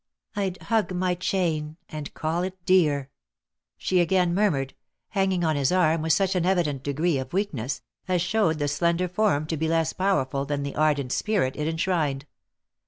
[0.35, 3.11] "I'd hug my chain, and call it dear!"—
[3.77, 4.73] she again murmured,
[5.09, 9.07] hanging on his arm with such an evident degree of weakness, as showed the slender
[9.07, 12.25] form to be less powerful than the ardent spirit it enshrined.